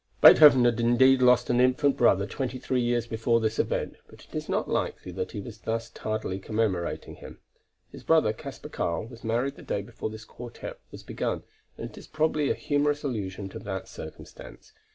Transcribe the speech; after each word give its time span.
]Beethoven 0.21 0.65
had 0.65 0.79
indeed 0.79 1.21
lost 1.21 1.51
an 1.51 1.61
infant 1.61 1.95
brother 1.95 2.25
twenty 2.25 2.57
three 2.57 2.81
years 2.81 3.05
before 3.05 3.39
this 3.39 3.59
event, 3.59 3.97
but 4.07 4.23
it 4.27 4.33
is 4.35 4.49
not 4.49 4.67
likely 4.67 5.11
that 5.11 5.33
he 5.33 5.39
was 5.39 5.59
thus 5.59 5.91
tardily 5.91 6.39
commemorating 6.39 7.17
him. 7.17 7.37
His 7.91 8.03
brother 8.03 8.33
Kaspar 8.33 8.69
Karl 8.69 9.05
was 9.05 9.23
married 9.23 9.57
the 9.57 9.61
day 9.61 9.83
before 9.83 10.09
this 10.09 10.25
quartet 10.25 10.79
was 10.91 11.03
begun 11.03 11.43
and 11.77 11.87
it 11.91 11.99
is 11.99 12.07
probably 12.07 12.49
a 12.49 12.55
humorous 12.55 13.03
allusion 13.03 13.47
to 13.49 13.59
that 13.59 13.87
circumstance. 13.87 14.73